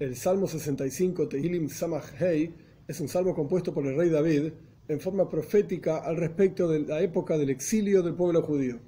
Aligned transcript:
El 0.00 0.16
Salmo 0.16 0.46
65, 0.46 1.28
Tehilim 1.28 1.68
Samach 1.68 2.18
Hei, 2.18 2.54
es 2.88 2.98
un 3.00 3.08
salmo 3.08 3.34
compuesto 3.34 3.74
por 3.74 3.86
el 3.86 3.98
rey 3.98 4.08
David 4.08 4.50
en 4.88 4.98
forma 4.98 5.28
profética 5.28 5.98
al 5.98 6.16
respecto 6.16 6.66
de 6.68 6.80
la 6.80 7.02
época 7.02 7.36
del 7.36 7.50
exilio 7.50 8.02
del 8.02 8.14
pueblo 8.14 8.40
judío, 8.40 8.78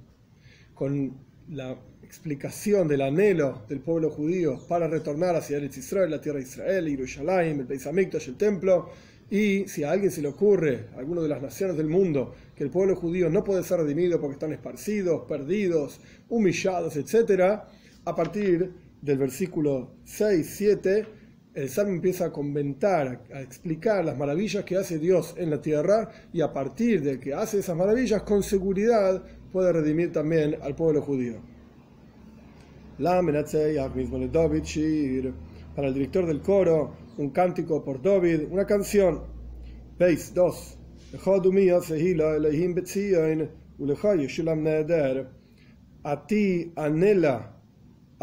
con 0.73 1.13
la 1.49 1.77
explicación 2.01 2.87
del 2.87 3.01
anhelo 3.01 3.61
del 3.69 3.81
pueblo 3.81 4.09
judío 4.09 4.59
para 4.67 4.87
retornar 4.87 5.35
hacia 5.35 5.57
el 5.57 5.65
Israel, 5.65 6.09
la 6.09 6.19
tierra 6.19 6.39
de 6.39 6.45
Israel, 6.45 6.89
Jerusalén, 6.89 7.59
el 7.59 7.65
Beis 7.67 7.85
Hamikdash, 7.85 8.29
el 8.29 8.35
templo, 8.35 8.89
y 9.29 9.67
si 9.67 9.83
a 9.83 9.91
alguien 9.91 10.09
se 10.09 10.23
le 10.23 10.29
ocurre, 10.29 10.87
a 10.95 10.97
alguna 10.97 11.21
de 11.21 11.29
las 11.29 11.43
naciones 11.43 11.77
del 11.77 11.89
mundo, 11.89 12.33
que 12.55 12.63
el 12.63 12.71
pueblo 12.71 12.95
judío 12.95 13.29
no 13.29 13.43
puede 13.43 13.63
ser 13.63 13.81
redimido 13.81 14.19
porque 14.19 14.33
están 14.33 14.51
esparcidos, 14.51 15.27
perdidos, 15.27 16.01
humillados, 16.27 16.95
etc., 16.95 17.61
a 18.03 18.15
partir 18.15 18.71
del 19.03 19.17
versículo 19.17 19.97
6, 20.05 20.53
7, 20.57 21.05
el 21.55 21.69
Salmo 21.69 21.91
empieza 21.91 22.27
a 22.27 22.31
comentar, 22.31 23.25
a 23.33 23.41
explicar 23.41 24.05
las 24.05 24.17
maravillas 24.17 24.63
que 24.63 24.77
hace 24.77 24.97
Dios 24.97 25.35
en 25.37 25.49
la 25.49 25.61
tierra 25.61 26.09
y 26.31 26.39
a 26.39 26.53
partir 26.53 27.03
de 27.03 27.19
que 27.19 27.33
hace 27.33 27.59
esas 27.59 27.75
maravillas, 27.75 28.23
con 28.23 28.41
seguridad 28.41 29.21
puede 29.51 29.73
redimir 29.73 30.13
también 30.13 30.55
al 30.61 30.73
pueblo 30.73 31.01
judío. 31.01 31.35
Para 35.75 35.87
el 35.87 35.93
director 35.93 36.25
del 36.25 36.39
coro, 36.41 36.95
un 37.17 37.29
cántico 37.31 37.83
por 37.83 38.01
David, 38.01 38.43
una 38.49 38.65
canción. 38.65 39.23
Veis, 39.99 40.33
2. 40.33 40.77
A 46.05 46.27
ti 46.27 46.71
anhela 46.75 47.52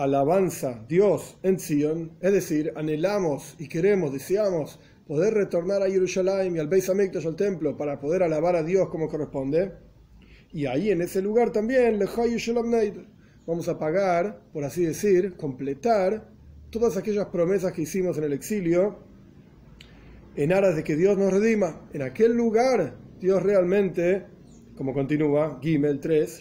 alabanza 0.03 0.83
Dios 0.89 1.37
en 1.43 1.59
Sion, 1.59 2.13
es 2.21 2.33
decir, 2.33 2.73
anhelamos 2.75 3.55
y 3.59 3.69
queremos, 3.69 4.13
deseamos 4.13 4.81
poder 5.07 5.35
retornar 5.35 5.83
a 5.83 5.91
Jerusalén 5.91 6.57
y 6.57 6.59
al 6.59 6.69
Beis 6.69 6.89
Hamikdash, 6.89 7.27
al 7.27 7.37
templo, 7.37 7.77
para 7.77 8.01
poder 8.01 8.23
alabar 8.23 8.57
a 8.57 8.63
Dios 8.63 8.89
como 8.89 9.09
corresponde. 9.09 9.73
Y 10.53 10.67
ahí 10.67 10.91
en 10.91 11.03
ese 11.03 11.21
lugar 11.21 11.53
también, 11.53 11.99
vamos 13.47 13.69
a 13.69 13.79
pagar, 13.79 14.41
por 14.53 14.65
así 14.65 14.85
decir, 14.85 15.37
completar 15.37 16.29
todas 16.71 16.97
aquellas 16.97 17.27
promesas 17.27 17.73
que 17.73 17.83
hicimos 17.83 18.17
en 18.17 18.25
el 18.25 18.33
exilio 18.33 18.99
en 20.35 20.53
aras 20.53 20.77
de 20.77 20.85
que 20.85 20.97
Dios 20.97 21.19
nos 21.19 21.33
redima. 21.33 21.89
En 21.93 22.03
aquel 22.03 22.35
lugar, 22.35 22.97
Dios 23.21 23.43
realmente, 23.43 24.25
como 24.77 24.95
continúa, 24.95 25.59
Gimel 25.61 26.01
3, 26.01 26.41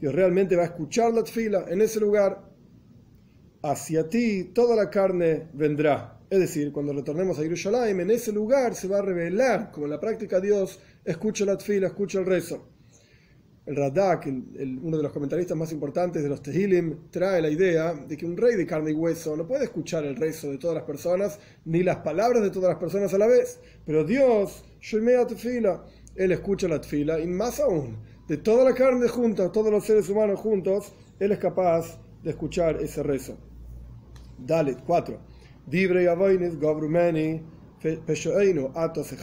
Dios 0.00 0.14
realmente 0.14 0.56
va 0.56 0.62
a 0.62 0.66
escuchar 0.66 1.12
la 1.12 1.24
tfila 1.24 1.64
en 1.68 1.80
ese 1.80 2.00
lugar. 2.00 2.44
Hacia 3.62 4.08
ti 4.08 4.50
toda 4.54 4.76
la 4.76 4.90
carne 4.90 5.48
vendrá. 5.52 6.20
Es 6.28 6.38
decir, 6.40 6.72
cuando 6.72 6.92
retornemos 6.92 7.38
a 7.38 7.42
Jerusalén, 7.42 8.00
en 8.00 8.10
ese 8.10 8.32
lugar 8.32 8.74
se 8.74 8.88
va 8.88 8.98
a 8.98 9.02
revelar, 9.02 9.70
como 9.70 9.86
en 9.86 9.92
la 9.92 10.00
práctica 10.00 10.40
Dios 10.40 10.80
escucha 11.04 11.44
la 11.44 11.56
tfila, 11.56 11.86
escucha 11.86 12.18
el 12.18 12.26
rezo. 12.26 12.68
El 13.64 13.74
Radak, 13.74 14.26
uno 14.26 14.96
de 14.96 15.02
los 15.02 15.12
comentaristas 15.12 15.56
más 15.56 15.72
importantes 15.72 16.22
de 16.22 16.28
los 16.28 16.40
Tehilim, 16.40 17.10
trae 17.10 17.42
la 17.42 17.50
idea 17.50 17.94
de 17.94 18.16
que 18.16 18.24
un 18.24 18.36
rey 18.36 18.54
de 18.54 18.64
carne 18.64 18.92
y 18.92 18.94
hueso 18.94 19.36
no 19.36 19.44
puede 19.46 19.64
escuchar 19.64 20.04
el 20.04 20.14
rezo 20.14 20.50
de 20.52 20.58
todas 20.58 20.76
las 20.76 20.84
personas 20.84 21.40
ni 21.64 21.82
las 21.82 21.96
palabras 21.96 22.44
de 22.44 22.50
todas 22.50 22.70
las 22.70 22.78
personas 22.78 23.12
a 23.14 23.18
la 23.18 23.26
vez. 23.26 23.58
Pero 23.84 24.04
Dios, 24.04 24.64
Él 26.14 26.32
escucha 26.32 26.68
la 26.68 26.80
tfila 26.80 27.18
y 27.18 27.26
más 27.26 27.58
aún, 27.58 27.96
de 28.28 28.36
toda 28.36 28.64
la 28.64 28.74
carne 28.74 29.08
junta, 29.08 29.52
todos 29.52 29.70
los 29.70 29.84
seres 29.84 30.08
humanos 30.08 30.40
juntos, 30.40 30.92
Él 31.18 31.32
es 31.32 31.38
capaz 31.38 31.98
de 32.22 32.30
escuchar 32.30 32.80
ese 32.82 33.02
rezo. 33.02 33.36
Dalet 34.38 34.82
4. 34.84 35.18
Dibre 35.66 36.06
Govrumeni, 36.56 37.42
Atos 38.74 39.14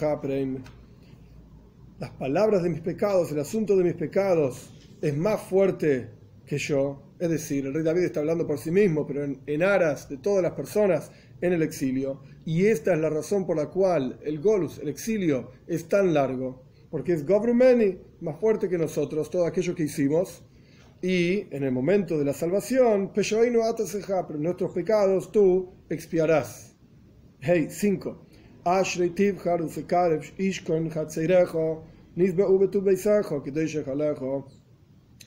las 2.00 2.12
palabras 2.12 2.63
de 2.63 2.69
mis 2.69 2.81
pecados, 2.81 3.31
el 3.31 3.40
asunto 3.40 3.78
de 3.78 3.84
mis 3.84 3.94
pecados 3.94 4.74
es 5.02 5.16
más 5.16 5.42
fuerte 5.42 6.09
que 6.46 6.58
yo. 6.58 7.02
Es 7.19 7.30
decir, 7.30 7.66
el 7.66 7.74
rey 7.74 7.84
David 7.84 8.03
está 8.03 8.19
hablando 8.19 8.46
por 8.46 8.58
sí 8.58 8.72
mismo, 8.72 9.08
pero 9.08 9.24
en, 9.24 9.63
aras 9.63 10.09
de 10.09 10.18
todas 10.18 10.44
las 10.44 10.53
personas 10.53 11.12
en 11.40 11.53
el 11.53 11.62
exilio. 11.62 12.22
Y 12.46 12.66
esta 12.66 12.94
es 12.94 13.00
la 13.00 13.09
razón 13.09 13.46
por 13.46 13.56
la 13.56 13.68
cual 13.68 14.19
el 14.24 14.42
Golus, 14.42 14.80
el 14.80 14.90
exilio, 14.90 15.52
es 15.68 15.88
tan 15.88 16.13
largo. 16.13 16.63
Porque 16.90 17.13
es 17.13 17.25
Gobrumeni, 17.25 17.97
más 18.23 18.39
fuerte 18.39 18.69
que 18.69 18.78
nosotros, 18.78 19.29
todo 19.29 19.45
aquello 19.45 19.75
que 19.75 19.84
hicimos. 19.84 20.44
Y 21.01 21.53
en 21.53 21.63
el 21.63 21.72
momento 21.72 22.17
de 22.17 22.23
la 22.23 22.34
salvación, 22.34 23.11
pero 23.13 24.39
nuestros 24.39 24.72
pecados 24.72 25.31
tú 25.31 25.73
expiarás. 25.89 26.78
Hey, 27.41 27.67
5. 27.69 28.25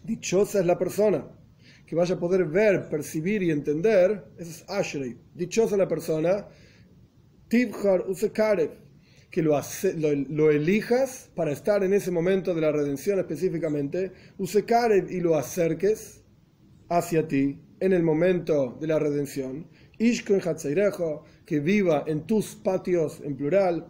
Dichosa 0.04 0.60
es 0.60 0.66
la 0.66 0.78
persona 0.78 1.26
que 1.84 1.94
vaya 1.94 2.14
a 2.14 2.18
poder 2.18 2.46
ver, 2.46 2.88
percibir 2.88 3.42
y 3.42 3.50
entender. 3.50 4.24
Eso 4.38 4.50
es 4.50 4.64
Ashrei. 4.68 5.18
Dichosa 5.34 5.76
la 5.76 5.86
persona. 5.86 6.48
Tibhar 7.48 8.08
Usekarev. 8.08 8.85
Que 9.31 9.42
lo, 9.42 10.50
elijas 10.50 11.31
para 11.34 11.53
estar 11.53 11.84
en 11.84 11.92
ese 11.92 12.10
momento 12.10 12.54
de 12.54 12.60
la 12.60 12.72
redención 12.72 13.19
específicamente. 13.19 14.12
Usekarev 14.38 15.10
y 15.10 15.20
lo 15.20 15.37
acerques 15.37 16.22
hacia 16.88 17.26
ti 17.26 17.60
en 17.81 17.92
el 17.92 18.03
momento 18.03 18.76
de 18.81 18.86
la 18.86 18.98
redención. 18.98 19.66
Ishkon 19.98 20.41
Hatzairejo. 20.41 21.25
Que 21.44 21.60
viva 21.60 22.03
en 22.09 22.26
tus 22.26 22.56
patios 22.56 23.20
en 23.25 23.36
plural 23.36 23.86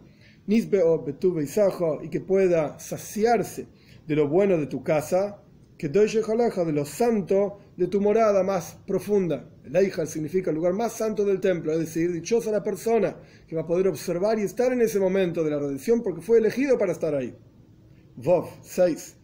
y 0.47 2.09
que 2.09 2.21
pueda 2.21 2.79
saciarse 2.79 3.67
de 4.07 4.15
lo 4.15 4.29
bueno 4.29 4.57
de 4.57 4.67
tu 4.67 4.81
casa, 4.81 5.41
que 5.77 5.89
de 5.89 6.71
lo 6.73 6.85
santo 6.85 7.59
de 7.75 7.87
tu 7.87 8.01
morada 8.01 8.43
más 8.43 8.77
profunda. 8.87 9.49
La 9.65 9.81
hija 9.81 10.05
significa 10.05 10.49
el 10.49 10.55
lugar 10.55 10.73
más 10.73 10.93
santo 10.93 11.23
del 11.23 11.39
templo, 11.39 11.71
es 11.73 11.79
decir, 11.79 12.11
dichosa 12.11 12.51
la 12.51 12.63
persona 12.63 13.15
que 13.47 13.55
va 13.55 13.61
a 13.61 13.67
poder 13.67 13.87
observar 13.87 14.39
y 14.39 14.43
estar 14.43 14.71
en 14.71 14.81
ese 14.81 14.99
momento 14.99 15.43
de 15.43 15.51
la 15.51 15.59
redención 15.59 16.01
porque 16.01 16.21
fue 16.21 16.39
elegido 16.39 16.77
para 16.77 16.93
estar 16.93 17.13
ahí. 17.13 17.35
Vov 18.15 18.49
6. 18.63 19.15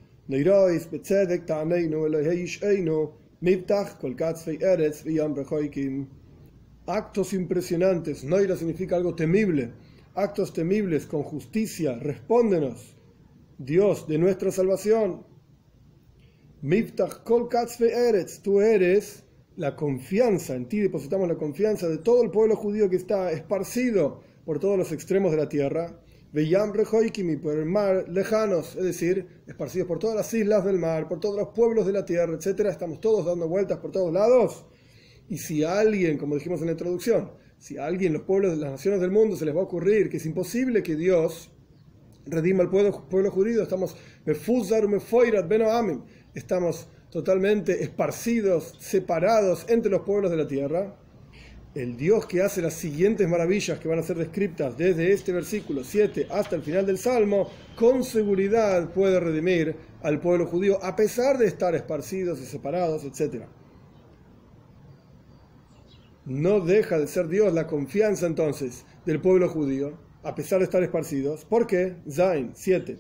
Actos 6.85 7.33
impresionantes. 7.33 8.23
Noira 8.23 8.55
significa 8.55 8.95
algo 8.95 9.15
temible 9.15 9.71
actos 10.15 10.53
temibles 10.53 11.05
con 11.05 11.23
justicia, 11.23 11.97
respóndenos, 11.97 12.95
Dios 13.57 14.07
de 14.07 14.17
nuestra 14.17 14.51
salvación. 14.51 15.25
Miftach 16.63 17.25
kol 17.25 17.49
eretz, 17.51 18.39
tú 18.41 18.61
eres 18.61 19.25
la 19.57 19.75
confianza, 19.75 20.55
en 20.55 20.69
ti 20.69 20.79
depositamos 20.79 21.27
la 21.27 21.35
confianza 21.35 21.89
de 21.89 21.97
todo 21.97 22.23
el 22.23 22.31
pueblo 22.31 22.55
judío 22.55 22.89
que 22.89 22.95
está 22.95 23.33
esparcido 23.33 24.21
por 24.45 24.59
todos 24.59 24.77
los 24.77 24.93
extremos 24.93 25.31
de 25.31 25.37
la 25.39 25.49
tierra. 25.49 25.99
Veyam 26.31 26.71
rejoikimi, 26.71 27.35
por 27.35 27.57
el 27.57 27.65
mar 27.65 28.05
lejanos, 28.07 28.77
es 28.77 28.83
decir, 28.85 29.27
esparcidos 29.45 29.89
por 29.89 29.99
todas 29.99 30.15
las 30.15 30.33
islas 30.33 30.63
del 30.63 30.79
mar, 30.79 31.09
por 31.09 31.19
todos 31.19 31.35
los 31.35 31.49
pueblos 31.49 31.85
de 31.85 31.91
la 31.91 32.05
tierra, 32.05 32.33
etc. 32.33 32.61
Estamos 32.61 33.01
todos 33.01 33.25
dando 33.25 33.49
vueltas 33.49 33.79
por 33.79 33.91
todos 33.91 34.13
lados. 34.13 34.65
Y 35.27 35.39
si 35.39 35.65
alguien, 35.65 36.17
como 36.17 36.35
dijimos 36.35 36.61
en 36.61 36.67
la 36.67 36.71
introducción, 36.71 37.31
si 37.57 37.77
a 37.77 37.85
alguien, 37.85 38.13
los 38.13 38.21
pueblos 38.21 38.51
de 38.51 38.57
las 38.59 38.71
naciones 38.71 39.01
del 39.01 39.11
mundo, 39.11 39.35
se 39.35 39.43
les 39.43 39.53
va 39.53 39.59
a 39.59 39.63
ocurrir 39.63 40.09
que 40.09 40.15
es 40.15 40.25
imposible 40.25 40.81
que 40.81 40.95
Dios 40.95 41.51
redima 42.25 42.63
al 42.63 42.69
pueblo, 42.69 43.05
pueblo 43.09 43.31
judío, 43.31 43.61
estamos 43.61 43.97
estamos 46.33 46.87
totalmente 47.11 47.83
esparcidos, 47.83 48.75
separados 48.79 49.65
entre 49.69 49.91
los 49.91 50.01
pueblos 50.01 50.31
de 50.31 50.37
la 50.37 50.47
tierra. 50.47 50.95
El 51.75 51.97
Dios 51.97 52.25
que 52.25 52.41
hace 52.41 52.61
las 52.61 52.73
siguientes 52.73 53.27
maravillas 53.27 53.79
que 53.79 53.87
van 53.87 53.99
a 53.99 54.03
ser 54.03 54.17
descritas 54.17 54.77
desde 54.77 55.11
este 55.11 55.31
versículo 55.31 55.83
7 55.83 56.27
hasta 56.29 56.55
el 56.55 56.61
final 56.61 56.85
del 56.85 56.97
Salmo, 56.97 57.49
con 57.75 58.03
seguridad 58.03 58.91
puede 58.93 59.19
redimir 59.19 59.75
al 60.01 60.19
pueblo 60.19 60.45
judío 60.45 60.83
a 60.83 60.95
pesar 60.95 61.37
de 61.37 61.47
estar 61.47 61.73
esparcidos 61.73 62.39
y 62.41 62.45
separados, 62.45 63.03
etc 63.03 63.45
no 66.25 66.61
deja 66.61 66.97
de 66.97 67.07
ser 67.07 67.27
Dios 67.27 67.53
la 67.53 67.67
confianza 67.67 68.25
entonces 68.25 68.85
del 69.05 69.19
pueblo 69.19 69.49
judío, 69.49 69.97
a 70.23 70.35
pesar 70.35 70.59
de 70.59 70.65
estar 70.65 70.81
esparcidos. 70.83 71.45
¿Por 71.45 71.67
qué? 71.67 71.97
Zain 72.09 72.51
7. 72.53 72.97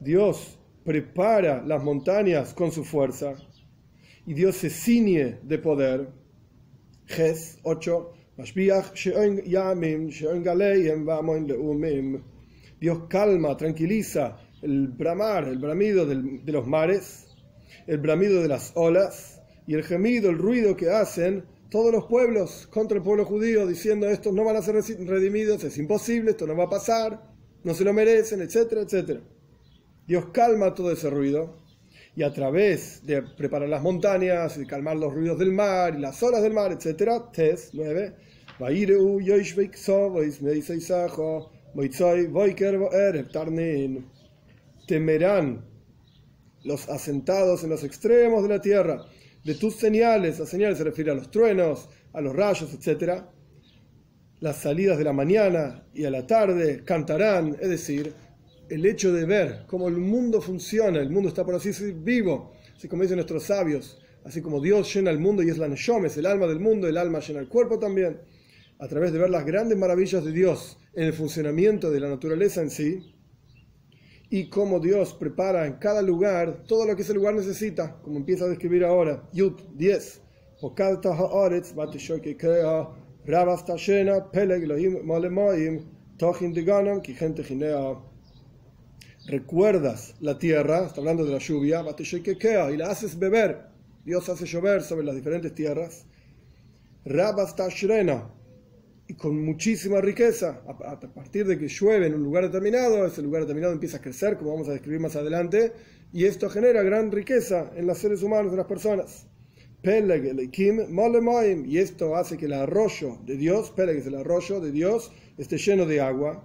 Dios 0.00 0.58
prepara 0.84 1.62
las 1.64 1.82
montañas 1.82 2.54
con 2.54 2.70
su 2.72 2.84
fuerza 2.84 3.34
y 4.26 4.34
Dios 4.34 4.56
se 4.56 4.70
ciñe 4.70 5.38
de 5.42 5.58
poder. 5.58 6.08
Ges 7.06 7.58
8. 7.62 8.12
Dios 12.80 12.98
calma, 13.08 13.56
tranquiliza 13.56 14.36
el 14.62 14.88
bramar, 14.88 15.48
el 15.48 15.58
bramido 15.58 16.06
de 16.06 16.52
los 16.52 16.66
mares 16.66 17.28
el 17.88 17.98
bramido 17.98 18.42
de 18.42 18.48
las 18.48 18.72
olas 18.74 19.40
y 19.66 19.74
el 19.74 19.82
gemido, 19.82 20.30
el 20.30 20.38
ruido 20.38 20.76
que 20.76 20.90
hacen 20.90 21.44
todos 21.70 21.92
los 21.92 22.06
pueblos 22.06 22.66
contra 22.70 22.96
el 22.96 23.02
pueblo 23.02 23.24
judío, 23.24 23.66
diciendo 23.66 24.08
estos 24.08 24.32
no 24.32 24.44
van 24.44 24.56
a 24.56 24.62
ser 24.62 24.76
redimidos, 24.76 25.64
es 25.64 25.76
imposible, 25.78 26.30
esto 26.30 26.46
no 26.46 26.56
va 26.56 26.64
a 26.64 26.70
pasar, 26.70 27.22
no 27.62 27.74
se 27.74 27.84
lo 27.84 27.92
merecen, 27.92 28.40
etcétera, 28.40 28.82
etcétera. 28.82 29.20
Dios 30.06 30.26
calma 30.32 30.74
todo 30.74 30.90
ese 30.90 31.10
ruido. 31.10 31.66
Y 32.16 32.22
a 32.24 32.32
través 32.32 33.06
de 33.06 33.22
preparar 33.22 33.68
las 33.68 33.82
montañas 33.82 34.56
y 34.56 34.66
calmar 34.66 34.96
los 34.96 35.14
ruidos 35.14 35.38
del 35.38 35.52
mar 35.52 35.94
y 35.96 36.00
las 36.00 36.20
olas 36.22 36.42
del 36.42 36.52
mar, 36.52 36.72
etcétera, 36.72 37.30
Tes 37.30 37.70
9, 37.74 38.14
temerán 44.88 45.64
los 46.64 46.88
asentados 46.88 47.62
en 47.62 47.70
los 47.70 47.84
extremos 47.84 48.42
de 48.42 48.48
la 48.48 48.60
tierra 48.60 49.04
de 49.48 49.54
tus 49.54 49.76
señales, 49.76 50.38
las 50.38 50.50
señales 50.50 50.76
se 50.76 50.84
refiere 50.84 51.10
a 51.10 51.14
los 51.14 51.30
truenos, 51.30 51.88
a 52.12 52.20
los 52.20 52.36
rayos, 52.36 52.68
etc. 52.74 53.22
Las 54.40 54.58
salidas 54.58 54.98
de 54.98 55.04
la 55.04 55.14
mañana 55.14 55.86
y 55.94 56.04
a 56.04 56.10
la 56.10 56.26
tarde 56.26 56.84
cantarán, 56.84 57.56
es 57.58 57.70
decir, 57.70 58.12
el 58.68 58.84
hecho 58.84 59.10
de 59.10 59.24
ver 59.24 59.64
cómo 59.66 59.88
el 59.88 59.96
mundo 59.96 60.42
funciona, 60.42 61.00
el 61.00 61.08
mundo 61.08 61.30
está 61.30 61.46
por 61.46 61.54
así 61.54 61.68
decir 61.68 61.94
vivo, 61.94 62.52
así 62.76 62.88
como 62.88 63.04
dicen 63.04 63.16
nuestros 63.16 63.44
sabios, 63.44 63.98
así 64.22 64.42
como 64.42 64.60
Dios 64.60 64.94
llena 64.94 65.10
el 65.10 65.18
mundo 65.18 65.42
y 65.42 65.48
es 65.48 65.56
la 65.56 65.66
Neshomes, 65.66 66.18
el 66.18 66.26
alma 66.26 66.46
del 66.46 66.60
mundo, 66.60 66.86
el 66.86 66.98
alma 66.98 67.20
llena 67.20 67.40
el 67.40 67.48
cuerpo 67.48 67.78
también, 67.78 68.20
a 68.78 68.86
través 68.86 69.14
de 69.14 69.18
ver 69.18 69.30
las 69.30 69.46
grandes 69.46 69.78
maravillas 69.78 70.26
de 70.26 70.32
Dios 70.32 70.76
en 70.92 71.04
el 71.04 71.14
funcionamiento 71.14 71.90
de 71.90 72.00
la 72.00 72.10
naturaleza 72.10 72.60
en 72.60 72.68
sí, 72.68 73.14
y 74.30 74.48
cómo 74.50 74.78
Dios 74.80 75.14
prepara 75.14 75.66
en 75.66 75.74
cada 75.74 76.02
lugar 76.02 76.64
todo 76.66 76.86
lo 76.86 76.94
que 76.94 77.02
ese 77.02 77.14
lugar 77.14 77.34
necesita, 77.34 77.96
como 78.02 78.18
empieza 78.18 78.44
a 78.44 78.48
describir 78.48 78.84
ahora. 78.84 79.22
Yud 79.32 79.54
10. 79.74 80.22
Recuerdas 89.26 90.14
la 90.20 90.38
tierra, 90.38 90.86
está 90.86 91.00
hablando 91.00 91.24
de 91.24 91.32
la 91.32 91.38
lluvia, 91.38 91.84
y 92.72 92.76
la 92.76 92.90
haces 92.90 93.18
beber. 93.18 93.66
Dios 94.04 94.28
hace 94.28 94.46
llover 94.46 94.82
sobre 94.82 95.04
las 95.04 95.14
diferentes 95.14 95.54
tierras. 95.54 96.06
Rabas 97.04 97.54
y 99.08 99.14
con 99.14 99.42
muchísima 99.42 100.00
riqueza. 100.02 100.60
A, 100.68 101.00
partir 101.00 101.46
de 101.46 101.58
que 101.58 101.66
llueve 101.66 102.06
en 102.06 102.14
un 102.14 102.22
lugar 102.22 102.44
determinado, 102.44 103.06
ese 103.06 103.22
lugar 103.22 103.42
determinado 103.42 103.72
empieza 103.72 103.96
a 103.96 104.00
crecer, 104.02 104.36
como 104.36 104.52
vamos 104.52 104.68
a 104.68 104.72
describir 104.72 105.00
más 105.00 105.16
adelante, 105.16 105.72
y 106.12 106.26
esto 106.26 106.48
genera 106.50 106.82
gran 106.82 107.10
riqueza 107.10 107.72
en 107.74 107.86
los 107.86 107.98
seres 107.98 108.22
humanos, 108.22 108.52
en 108.52 108.58
las 108.58 108.66
personas. 108.66 109.26
Y 109.82 111.78
esto 111.78 112.16
hace 112.16 112.36
que 112.36 112.46
el 112.46 112.52
arroyo 112.52 113.18
de 113.24 113.36
Dios, 113.36 113.70
Peleg 113.70 113.96
es 113.96 114.06
el 114.06 114.16
arroyo 114.16 114.60
de 114.60 114.72
Dios, 114.72 115.10
esté 115.38 115.56
lleno 115.56 115.86
de 115.86 116.00
agua. 116.00 116.44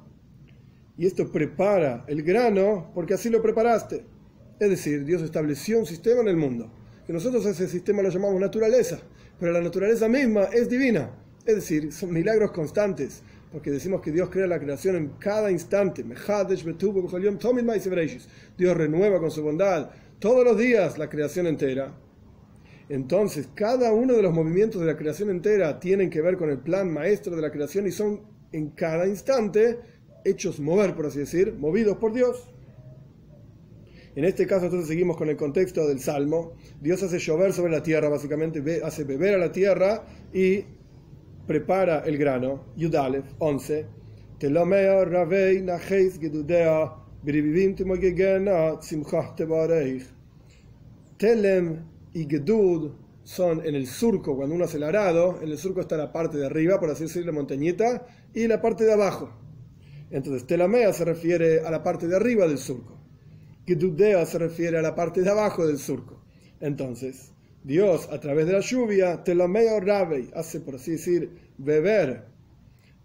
Y 0.98 1.06
esto 1.06 1.30
prepara 1.32 2.06
el 2.08 2.24
grano 2.24 2.92
porque 2.94 3.16
así 3.16 3.30
lo 3.30 3.42
preparaste. 3.42 4.06
Es 4.60 4.70
decir, 4.70 5.04
Dios 5.04 5.22
estableció 5.22 5.80
un 5.80 5.86
sistema 5.86 6.22
en 6.22 6.28
el 6.30 6.38
mundo, 6.38 6.72
que 7.06 7.12
nosotros 7.12 7.46
ese 7.46 7.68
sistema 7.68 8.04
lo 8.04 8.10
llamamos 8.10 8.40
naturaleza, 8.40 9.02
pero 9.40 9.52
la 9.52 9.60
naturaleza 9.60 10.08
misma 10.08 10.44
es 10.44 10.70
divina 10.70 11.23
es 11.46 11.56
decir, 11.56 11.92
son 11.92 12.14
milagros 12.14 12.52
constantes, 12.52 13.22
porque 13.52 13.72
decimos 13.72 14.02
que 14.02 14.12
Dios 14.12 14.30
crea 14.30 14.48
la 14.48 14.60
creación 14.60 14.96
en 14.96 15.10
cada 15.20 15.52
instante. 15.52 16.04
Dios 18.58 18.78
renueva 18.78 19.20
con 19.20 19.32
su 19.32 19.44
bondad 19.44 19.90
todos 20.20 20.46
los 20.46 20.58
días 20.58 20.98
la 20.98 21.10
creación 21.10 21.48
entera. 21.48 21.94
Entonces, 22.90 23.50
cada 23.54 23.94
uno 23.94 24.14
de 24.14 24.22
los 24.22 24.34
movimientos 24.34 24.82
de 24.82 24.88
la 24.88 24.98
creación 24.98 25.30
entera 25.30 25.80
tienen 25.80 26.10
que 26.10 26.22
ver 26.22 26.38
con 26.38 26.50
el 26.50 26.60
plan 26.60 26.92
maestro 26.92 27.36
de 27.36 27.42
la 27.42 27.52
creación 27.52 27.88
y 27.88 27.92
son 27.92 28.22
en 28.52 28.70
cada 28.70 29.08
instante 29.08 29.80
hechos 30.24 30.60
mover, 30.60 30.96
por 30.96 31.08
así 31.08 31.20
decir, 31.20 31.54
movidos 31.54 31.98
por 31.98 32.14
Dios. 32.14 32.50
En 34.16 34.26
este 34.26 34.46
caso, 34.46 34.66
entonces 34.66 34.88
seguimos 34.88 35.18
con 35.18 35.30
el 35.30 35.36
contexto 35.36 35.88
del 35.88 36.00
Salmo. 36.00 36.54
Dios 36.80 37.02
hace 37.02 37.20
llover 37.20 37.52
sobre 37.52 37.72
la 37.72 37.82
tierra, 37.82 38.10
básicamente 38.10 38.82
hace 38.84 39.04
beber 39.04 39.36
a 39.36 39.38
la 39.40 39.52
tierra 39.52 40.06
y 40.32 40.66
prepara 41.48 42.00
el 42.06 42.18
grano, 42.18 42.66
Yudalef 42.76 43.26
11, 43.40 43.86
Telomea 44.40 45.06
Ravei 45.06 45.62
Nacheis 45.62 46.20
Gedudea 46.20 46.94
Biribivim 47.24 47.76
Timogegena 47.76 48.80
Tzimchah 48.80 49.36
Tebareich. 49.36 50.04
Telem 51.18 51.86
y 52.14 52.26
Gedud 52.26 52.92
son 53.24 53.66
en 53.66 53.76
el 53.76 53.88
surco, 53.88 54.36
cuando 54.36 54.56
uno 54.56 54.66
hace 54.66 54.78
el 54.78 54.84
arado, 54.84 55.40
en 55.42 55.50
el 55.50 55.58
surco 55.58 55.82
está 55.82 55.96
la 55.96 56.12
parte 56.12 56.38
de 56.38 56.46
arriba, 56.46 56.80
por 56.80 56.90
así 56.90 57.04
decirlo, 57.04 57.32
la 57.32 57.38
montañita, 57.38 58.06
y 58.34 58.48
la 58.48 58.62
parte 58.62 58.84
de 58.84 58.94
abajo. 58.94 59.30
Entonces, 60.12 60.46
Telamea 60.46 60.92
se 60.94 61.06
refiere 61.06 61.62
a 61.62 61.72
la 61.72 61.82
parte 61.82 62.08
de 62.08 62.16
arriba 62.16 62.48
del 62.48 62.58
surco. 62.58 63.00
Gedudea 63.66 64.26
se 64.26 64.38
refiere 64.38 64.78
a 64.78 64.82
la 64.82 64.94
parte 64.94 65.22
de 65.22 65.30
abajo 65.30 65.66
del 65.66 65.78
surco. 65.78 66.22
Entonces, 66.60 67.32
Dios 67.64 68.10
a 68.12 68.20
través 68.20 68.46
de 68.46 68.54
la 68.54 68.60
lluvia, 68.60 69.24
te 69.24 69.34
medio 69.36 69.80
Rabei, 69.80 70.30
hace 70.36 70.60
por 70.60 70.76
así 70.76 70.92
decir, 70.92 71.30
beber 71.58 72.26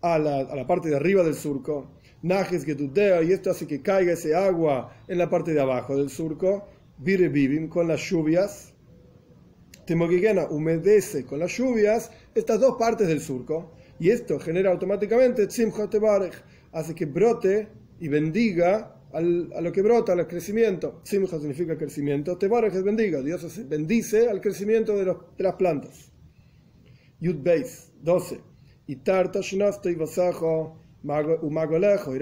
a 0.00 0.18
la, 0.18 0.40
a 0.40 0.56
la 0.56 0.66
parte 0.66 0.88
de 0.88 0.96
arriba 0.96 1.22
del 1.22 1.34
surco, 1.34 1.92
Najes 2.20 2.64
que 2.64 2.74
tuteo, 2.74 3.22
y 3.22 3.32
esto 3.32 3.50
hace 3.50 3.68
que 3.68 3.80
caiga 3.80 4.12
ese 4.12 4.34
agua 4.34 4.92
en 5.06 5.18
la 5.18 5.30
parte 5.30 5.54
de 5.54 5.60
abajo 5.60 5.96
del 5.96 6.10
surco, 6.10 6.66
Vire 6.98 7.28
Vivim, 7.28 7.68
con 7.68 7.86
las 7.86 8.00
lluvias, 8.00 8.74
Temogigena 9.86 10.46
humedece 10.50 11.24
con 11.24 11.38
las 11.38 11.56
lluvias 11.56 12.10
estas 12.34 12.58
dos 12.58 12.76
partes 12.76 13.06
del 13.06 13.20
surco, 13.20 13.72
y 14.00 14.10
esto 14.10 14.40
genera 14.40 14.70
automáticamente 14.70 15.46
hace 16.72 16.94
que 16.94 17.06
brote 17.06 17.68
y 18.00 18.08
bendiga 18.08 18.97
a 19.12 19.20
lo 19.20 19.72
que 19.72 19.82
brota, 19.82 20.12
al 20.12 20.26
crecimiento. 20.26 21.00
Simcha 21.04 21.38
significa 21.38 21.76
crecimiento. 21.76 22.36
Tebarek 22.36 22.74
es 22.74 22.82
bendiga. 22.82 23.22
Dios 23.22 23.68
bendice 23.68 24.28
al 24.28 24.40
crecimiento 24.40 24.96
de, 24.96 25.16
las 25.38 25.54
plantas. 25.54 26.10
Yud 27.20 27.36
Beis 27.42 27.92
12. 28.02 28.40
Y 28.86 28.96
tarta 28.96 29.40
y 29.42 29.94
vasajo 29.94 30.78
umagolejo 31.42 32.12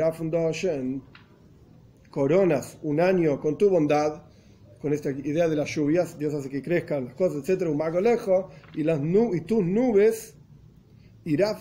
Coronas 2.10 2.78
un 2.82 3.00
año 3.00 3.40
con 3.40 3.58
tu 3.58 3.68
bondad, 3.68 4.22
con 4.80 4.92
esta 4.92 5.10
idea 5.10 5.48
de 5.48 5.56
las 5.56 5.68
lluvias, 5.74 6.18
Dios 6.18 6.32
hace 6.34 6.48
que 6.48 6.62
crezcan 6.62 7.06
las 7.06 7.14
cosas, 7.14 7.46
etc. 7.46 7.68
Umagolejo 7.68 8.50
y, 8.74 8.84
las 8.84 9.00
y 9.34 9.40
tus 9.42 9.64
nubes 9.64 10.34
irá 11.24 11.56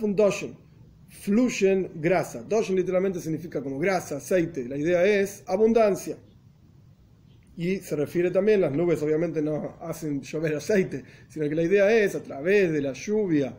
fluyen 1.22 1.92
grasa. 1.96 2.44
Doshen 2.44 2.76
literalmente 2.76 3.20
significa 3.20 3.62
como 3.62 3.80
grasa, 3.80 4.18
aceite. 4.18 4.68
La 4.68 4.78
idea 4.78 5.04
es 5.06 5.44
abundancia. 5.48 6.18
Y 7.58 7.78
se 7.78 7.96
refiere 7.96 8.32
también, 8.32 8.62
las 8.62 8.74
nubes 8.74 9.02
obviamente 9.02 9.42
no 9.42 9.78
hacen 9.80 10.22
llover 10.22 10.56
aceite, 10.56 11.04
sino 11.30 11.48
que 11.48 11.56
la 11.56 11.64
idea 11.64 11.90
es 11.92 12.14
a 12.16 12.22
través 12.22 12.72
de 12.72 12.82
la 12.82 12.92
lluvia 12.92 13.58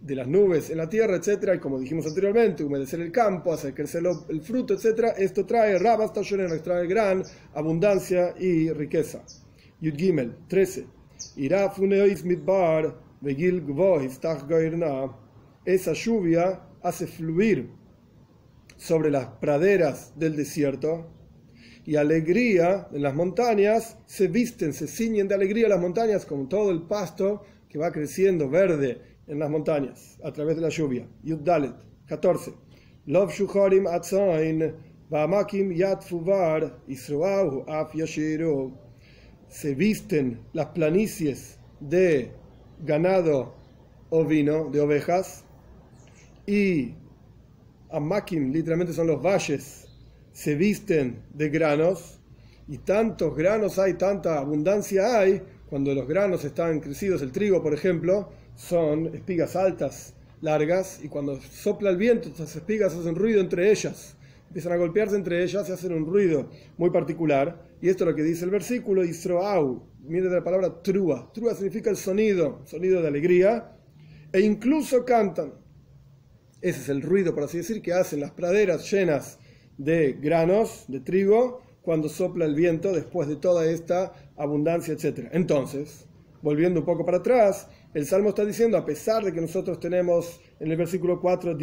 de 0.00 0.14
las 0.14 0.26
nubes 0.26 0.70
en 0.70 0.78
la 0.78 0.88
tierra, 0.88 1.16
etcétera, 1.16 1.54
y 1.54 1.58
como 1.58 1.78
dijimos 1.78 2.06
anteriormente, 2.06 2.64
humedecer 2.64 3.00
el 3.00 3.10
campo, 3.10 3.52
hacer 3.52 3.74
crecer 3.74 4.02
el 4.28 4.40
fruto, 4.42 4.74
etcétera, 4.74 5.10
esto 5.10 5.46
trae 5.46 5.78
rabas 5.78 6.12
nos 6.14 6.62
trae 6.62 6.86
gran 6.86 7.22
abundancia 7.54 8.34
y 8.38 8.70
riqueza. 8.70 9.22
Yud 9.80 9.96
Gimel 9.96 10.36
13. 10.48 10.86
Irá 11.36 11.70
funeois 11.70 12.24
mitbar 12.24 12.94
vegil 13.20 13.62
Esa 15.64 15.92
lluvia 15.92 16.60
hace 16.84 17.06
fluir 17.06 17.70
sobre 18.76 19.10
las 19.10 19.26
praderas 19.40 20.12
del 20.16 20.36
desierto 20.36 21.10
y 21.86 21.96
alegría 21.96 22.88
en 22.92 23.02
las 23.02 23.14
montañas, 23.14 23.96
se 24.06 24.28
visten, 24.28 24.72
se 24.72 24.86
ciñen 24.86 25.26
de 25.26 25.34
alegría 25.34 25.68
las 25.68 25.80
montañas 25.80 26.26
con 26.26 26.48
todo 26.48 26.70
el 26.70 26.82
pasto 26.82 27.42
que 27.68 27.78
va 27.78 27.90
creciendo 27.90 28.48
verde 28.48 29.00
en 29.26 29.38
las 29.38 29.50
montañas 29.50 30.18
a 30.22 30.32
través 30.32 30.56
de 30.56 30.62
la 30.62 30.68
lluvia. 30.68 31.08
Yud 31.22 31.40
Dalet 31.40 31.74
14. 32.06 32.52
Lov 33.06 33.30
yad 35.74 36.00
fuvar. 36.02 36.78
Se 39.48 39.74
visten 39.74 40.40
las 40.52 40.66
planicies 40.66 41.58
de 41.80 42.32
ganado 42.84 43.54
ovino, 44.10 44.70
de 44.70 44.80
ovejas, 44.80 45.43
y 46.46 46.94
Amakim, 47.90 48.52
literalmente 48.52 48.92
son 48.92 49.06
los 49.06 49.22
valles, 49.22 49.88
se 50.32 50.54
visten 50.54 51.22
de 51.32 51.48
granos, 51.48 52.20
y 52.66 52.78
tantos 52.78 53.36
granos 53.36 53.78
hay, 53.78 53.94
tanta 53.94 54.38
abundancia 54.38 55.18
hay, 55.18 55.42
cuando 55.68 55.94
los 55.94 56.06
granos 56.08 56.44
están 56.44 56.80
crecidos, 56.80 57.22
el 57.22 57.32
trigo, 57.32 57.62
por 57.62 57.74
ejemplo, 57.74 58.30
son 58.56 59.14
espigas 59.14 59.56
altas, 59.56 60.14
largas, 60.40 61.00
y 61.02 61.08
cuando 61.08 61.40
sopla 61.40 61.90
el 61.90 61.96
viento, 61.96 62.28
estas 62.28 62.54
espigas 62.56 62.94
hacen 62.94 63.14
ruido 63.14 63.40
entre 63.40 63.70
ellas. 63.70 64.16
empiezan 64.46 64.72
a 64.72 64.76
golpearse 64.76 65.16
entre 65.16 65.42
ellas 65.42 65.68
y 65.68 65.72
hacen 65.72 65.92
un 65.92 66.06
ruido 66.06 66.48
muy 66.76 66.90
particular. 66.90 67.66
Y 67.80 67.88
esto 67.88 68.04
es 68.04 68.10
lo 68.10 68.16
que 68.16 68.22
dice 68.22 68.44
el 68.44 68.50
versículo, 68.50 69.02
Isroau, 69.02 69.82
viene 70.00 70.28
de 70.28 70.36
la 70.36 70.44
palabra 70.44 70.80
trua. 70.82 71.30
Trua 71.32 71.54
significa 71.54 71.90
el 71.90 71.96
sonido, 71.96 72.60
sonido 72.64 73.02
de 73.02 73.08
alegría, 73.08 73.72
e 74.32 74.40
incluso 74.40 75.04
cantan. 75.04 75.63
Ese 76.64 76.80
es 76.80 76.88
el 76.88 77.02
ruido, 77.02 77.34
por 77.34 77.44
así 77.44 77.58
decir, 77.58 77.82
que 77.82 77.92
hacen 77.92 78.20
las 78.20 78.30
praderas 78.30 78.90
llenas 78.90 79.38
de 79.76 80.14
granos, 80.14 80.86
de 80.88 81.00
trigo, 81.00 81.60
cuando 81.82 82.08
sopla 82.08 82.46
el 82.46 82.54
viento 82.54 82.90
después 82.90 83.28
de 83.28 83.36
toda 83.36 83.66
esta 83.66 84.14
abundancia, 84.34 84.94
etc. 84.94 85.28
Entonces, 85.32 86.06
volviendo 86.40 86.80
un 86.80 86.86
poco 86.86 87.04
para 87.04 87.18
atrás, 87.18 87.68
el 87.92 88.06
Salmo 88.06 88.30
está 88.30 88.46
diciendo, 88.46 88.78
a 88.78 88.86
pesar 88.86 89.22
de 89.22 89.34
que 89.34 89.42
nosotros 89.42 89.78
tenemos 89.78 90.40
en 90.58 90.70
el 90.70 90.78
versículo 90.78 91.20
4, 91.20 91.54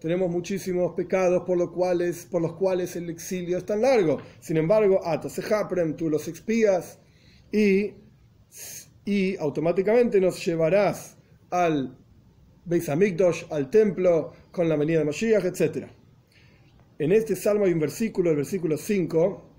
tenemos 0.00 0.28
muchísimos 0.28 0.94
pecados 0.96 1.44
por 1.44 1.56
los, 1.56 1.70
cuales, 1.70 2.26
por 2.28 2.42
los 2.42 2.54
cuales 2.54 2.96
el 2.96 3.08
exilio 3.10 3.58
es 3.58 3.64
tan 3.64 3.82
largo. 3.82 4.18
Sin 4.40 4.56
embargo, 4.56 5.00
tú 5.96 6.10
los 6.10 6.26
expías 6.26 6.98
y, 7.52 7.92
y 9.04 9.36
automáticamente 9.36 10.20
nos 10.20 10.44
llevarás 10.44 11.16
al 11.50 11.96
Beis 12.66 12.88
Hamikdash, 12.88 13.44
al 13.50 13.70
templo, 13.70 14.32
con 14.50 14.68
la 14.68 14.74
venida 14.76 14.98
de 14.98 15.04
Mashiach, 15.04 15.44
etc. 15.44 15.86
En 16.98 17.12
este 17.12 17.36
salmo 17.36 17.64
hay 17.64 17.72
un 17.72 17.78
versículo, 17.78 18.30
el 18.30 18.36
versículo 18.36 18.76
5, 18.76 19.50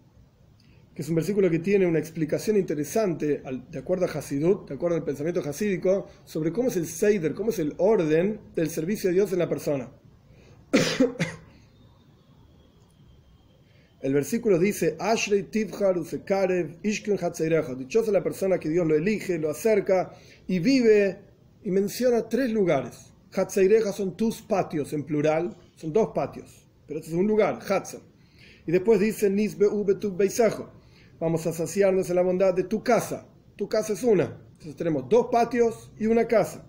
que 0.93 1.03
es 1.03 1.09
un 1.09 1.15
versículo 1.15 1.49
que 1.49 1.59
tiene 1.59 1.85
una 1.85 1.99
explicación 1.99 2.57
interesante, 2.57 3.41
de 3.69 3.79
acuerdo 3.79 4.05
a 4.05 4.09
Hasidut, 4.09 4.67
de 4.67 4.75
acuerdo 4.75 4.97
al 4.97 5.05
pensamiento 5.05 5.39
hasídico, 5.39 6.07
sobre 6.25 6.51
cómo 6.51 6.67
es 6.67 6.75
el 6.75 6.85
Seider, 6.85 7.33
cómo 7.33 7.51
es 7.51 7.59
el 7.59 7.75
orden 7.77 8.41
del 8.55 8.69
servicio 8.69 9.09
a 9.09 9.13
Dios 9.13 9.31
en 9.31 9.39
la 9.39 9.47
persona. 9.47 9.89
El 13.99 14.13
versículo 14.13 14.59
dice, 14.59 14.95
Ashrei 14.99 15.43
Tivhar 15.43 15.97
Usekarev 15.97 16.77
Ishkun 16.83 17.17
Dichosa 17.77 18.11
la 18.11 18.23
persona 18.23 18.59
que 18.59 18.69
Dios 18.69 18.85
lo 18.85 18.95
elige, 18.95 19.39
lo 19.39 19.49
acerca 19.49 20.13
y 20.47 20.59
vive, 20.59 21.26
y 21.67 21.71
menciona 21.71 22.29
tres 22.29 22.49
lugares. 22.49 23.11
Hatzeireja 23.33 23.91
son 23.91 24.15
tus 24.15 24.41
patios 24.41 24.93
en 24.93 25.03
plural, 25.03 25.53
son 25.75 25.91
dos 25.91 26.11
patios, 26.15 26.65
pero 26.87 27.01
este 27.01 27.11
es 27.11 27.17
un 27.17 27.27
lugar, 27.27 27.59
Hatzer. 27.59 27.99
Y 28.65 28.71
después 28.71 29.01
dice, 29.01 29.29
Nisbe 29.29 29.67
Ube 29.67 29.95
Beisajo 30.15 30.71
vamos 31.19 31.45
a 31.45 31.51
saciarnos 31.51 32.09
en 32.09 32.15
la 32.15 32.21
bondad 32.21 32.53
de 32.53 32.63
tu 32.63 32.83
casa. 32.83 33.27
Tu 33.57 33.67
casa 33.67 33.91
es 33.91 34.03
una. 34.03 34.39
Entonces 34.53 34.77
tenemos 34.77 35.09
dos 35.09 35.27
patios 35.29 35.91
y 35.99 36.05
una 36.05 36.25
casa. 36.25 36.65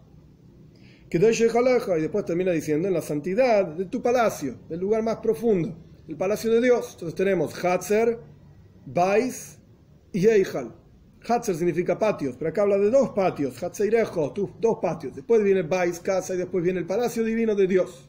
Que 1.09 1.19
y 1.19 2.01
después 2.01 2.25
termina 2.25 2.51
diciendo 2.51 2.89
en 2.89 2.95
la 2.95 3.01
santidad 3.01 3.67
de 3.67 3.85
tu 3.85 4.03
palacio, 4.03 4.57
del 4.69 4.81
lugar 4.81 5.05
más 5.05 5.19
profundo, 5.19 5.77
el 6.09 6.17
palacio 6.17 6.53
de 6.53 6.61
Dios. 6.61 6.95
Entonces 6.95 7.15
tenemos 7.15 7.55
Hatzer, 7.65 8.19
Bais 8.85 9.61
y 10.13 10.27
Eijal. 10.27 10.75
Hatzer 11.27 11.57
significa 11.57 11.99
patios, 11.99 12.37
pero 12.39 12.51
acá 12.51 12.63
habla 12.63 12.79
de 12.79 12.91
dos 12.91 13.11
patios, 13.11 13.63
Hatzeirejo, 13.63 14.33
dos 14.61 14.79
patios. 14.81 15.15
Después 15.15 15.43
viene 15.43 15.63
Bais, 15.63 16.01
casa, 16.01 16.35
y 16.35 16.39
después 16.39 16.63
viene 16.63 16.81
el 16.81 16.87
palacio 16.87 17.25
divino 17.25 17.55
de 17.55 17.67
Dios. 17.67 18.09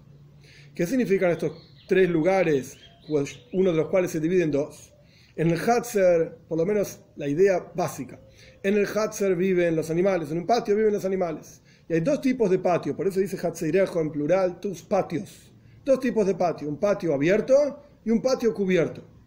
¿Qué 0.75 0.85
significan 0.85 1.31
estos 1.31 1.51
tres 1.87 2.09
lugares, 2.09 2.77
pues 3.07 3.39
uno 3.53 3.71
de 3.71 3.77
los 3.77 3.89
cuales 3.89 4.11
se 4.11 4.19
divide 4.19 4.43
en 4.43 4.51
dos? 4.51 4.93
En 5.35 5.49
el 5.49 5.59
Hatzer, 5.59 6.37
por 6.47 6.57
lo 6.57 6.65
menos 6.65 6.99
la 7.15 7.27
idea 7.27 7.71
básica, 7.73 8.19
en 8.61 8.75
el 8.75 8.85
Hatzer 8.85 9.35
viven 9.35 9.75
los 9.75 9.89
animales, 9.89 10.31
en 10.31 10.37
un 10.37 10.45
patio 10.45 10.75
viven 10.75 10.93
los 10.93 11.05
animales. 11.05 11.61
Y 11.87 11.93
hay 11.93 12.01
dos 12.01 12.21
tipos 12.21 12.49
de 12.49 12.59
patio, 12.59 12.95
por 12.95 13.07
eso 13.07 13.19
dice 13.19 13.37
Hatzeirejo 13.41 13.99
en 14.01 14.11
plural, 14.11 14.59
tus 14.59 14.83
patios. 14.83 15.51
Dos 15.83 15.99
tipos 15.99 16.27
de 16.27 16.35
patio, 16.35 16.69
un 16.69 16.77
patio 16.77 17.13
abierto 17.13 17.81
y 18.05 18.11
un 18.11 18.21
patio 18.21 18.53
cubierto. 18.53 19.18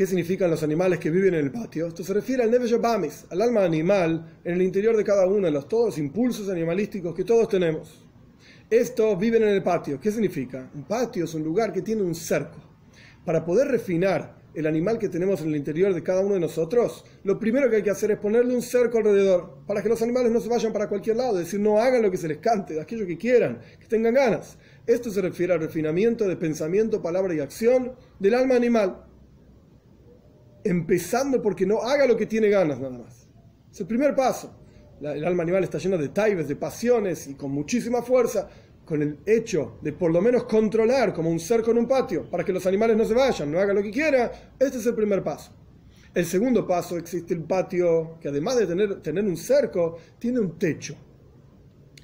¿Qué 0.00 0.06
significan 0.06 0.50
los 0.50 0.62
animales 0.62 0.98
que 0.98 1.10
viven 1.10 1.34
en 1.34 1.44
el 1.44 1.50
patio? 1.52 1.86
Esto 1.86 2.02
se 2.02 2.14
refiere 2.14 2.42
al 2.42 2.50
Nefesh 2.50 2.80
Bamis, 2.80 3.26
al 3.28 3.42
alma 3.42 3.62
animal 3.62 4.38
en 4.42 4.54
el 4.54 4.62
interior 4.62 4.96
de 4.96 5.04
cada 5.04 5.26
uno, 5.26 5.46
en 5.46 5.52
los 5.52 5.68
todos 5.68 5.88
los 5.88 5.98
impulsos 5.98 6.48
animalísticos 6.48 7.14
que 7.14 7.22
todos 7.22 7.50
tenemos. 7.50 8.08
Esto 8.70 9.14
viven 9.14 9.42
en 9.42 9.50
el 9.50 9.62
patio. 9.62 10.00
¿Qué 10.00 10.10
significa? 10.10 10.70
Un 10.74 10.84
patio 10.84 11.26
es 11.26 11.34
un 11.34 11.44
lugar 11.44 11.70
que 11.70 11.82
tiene 11.82 12.00
un 12.00 12.14
cerco. 12.14 12.56
Para 13.26 13.44
poder 13.44 13.68
refinar 13.68 14.36
el 14.54 14.66
animal 14.66 14.98
que 14.98 15.10
tenemos 15.10 15.42
en 15.42 15.48
el 15.48 15.56
interior 15.56 15.92
de 15.92 16.02
cada 16.02 16.22
uno 16.22 16.32
de 16.32 16.40
nosotros, 16.40 17.04
lo 17.24 17.38
primero 17.38 17.68
que 17.68 17.76
hay 17.76 17.82
que 17.82 17.90
hacer 17.90 18.10
es 18.12 18.18
ponerle 18.18 18.54
un 18.54 18.62
cerco 18.62 18.96
alrededor, 18.96 19.58
para 19.66 19.82
que 19.82 19.90
los 19.90 20.00
animales 20.00 20.32
no 20.32 20.40
se 20.40 20.48
vayan 20.48 20.72
para 20.72 20.88
cualquier 20.88 21.16
lado, 21.16 21.38
es 21.38 21.44
decir, 21.44 21.60
no 21.60 21.78
hagan 21.78 22.00
lo 22.00 22.10
que 22.10 22.16
se 22.16 22.26
les 22.26 22.38
cante, 22.38 22.80
aquello 22.80 23.06
que 23.06 23.18
quieran, 23.18 23.60
que 23.78 23.86
tengan 23.86 24.14
ganas. 24.14 24.56
Esto 24.86 25.10
se 25.10 25.20
refiere 25.20 25.52
al 25.52 25.60
refinamiento 25.60 26.26
de 26.26 26.36
pensamiento, 26.36 27.02
palabra 27.02 27.34
y 27.34 27.40
acción 27.40 27.92
del 28.18 28.32
alma 28.32 28.54
animal. 28.54 29.09
Empezando 30.64 31.40
porque 31.40 31.66
no 31.66 31.82
haga 31.82 32.06
lo 32.06 32.16
que 32.16 32.26
tiene 32.26 32.48
ganas 32.48 32.78
nada 32.78 32.98
más. 32.98 33.28
Es 33.70 33.80
el 33.80 33.86
primer 33.86 34.14
paso. 34.14 34.56
El 35.00 35.24
alma 35.24 35.42
animal 35.42 35.64
está 35.64 35.78
lleno 35.78 35.96
de 35.96 36.08
taibes, 36.08 36.48
de 36.48 36.56
pasiones 36.56 37.26
y 37.26 37.34
con 37.34 37.50
muchísima 37.52 38.02
fuerza 38.02 38.48
con 38.84 39.02
el 39.02 39.20
hecho 39.24 39.78
de 39.82 39.92
por 39.92 40.10
lo 40.10 40.20
menos 40.20 40.44
controlar 40.44 41.14
como 41.14 41.30
un 41.30 41.38
cerco 41.38 41.70
en 41.70 41.78
un 41.78 41.86
patio 41.86 42.28
para 42.28 42.44
que 42.44 42.52
los 42.52 42.66
animales 42.66 42.96
no 42.96 43.04
se 43.04 43.14
vayan, 43.14 43.50
no 43.50 43.60
hagan 43.60 43.76
lo 43.76 43.82
que 43.84 43.90
quiera, 43.92 44.32
este 44.58 44.78
es 44.78 44.86
el 44.86 44.94
primer 44.96 45.22
paso. 45.22 45.52
El 46.12 46.26
segundo 46.26 46.66
paso 46.66 46.98
existe 46.98 47.32
el 47.32 47.44
patio 47.44 48.18
que 48.20 48.28
además 48.28 48.58
de 48.58 48.66
tener, 48.66 49.00
tener 49.00 49.24
un 49.24 49.36
cerco, 49.36 49.96
tiene 50.18 50.40
un 50.40 50.58
techo. 50.58 50.96